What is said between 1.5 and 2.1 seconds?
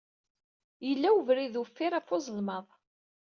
uffir ɣef